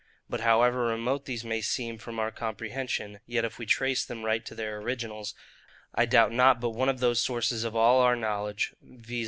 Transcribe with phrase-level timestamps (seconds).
[0.27, 4.43] But however remote these may seem from our comprehension, yet if we trace them right
[4.47, 5.35] to their originals,
[5.93, 9.19] I doubt not but one of those sources of all our knowledge, viz.